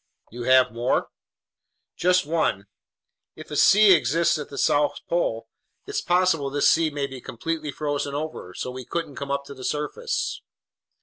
[0.31, 1.09] "You have more?"
[1.95, 2.65] "Just one.
[3.35, 5.47] If a sea exists at the South Pole,
[5.85, 9.53] it's possible this sea may be completely frozen over, so we couldn't come up to
[9.53, 10.41] the surface!"